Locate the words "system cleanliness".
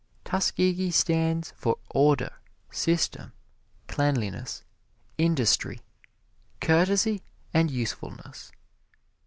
2.71-4.63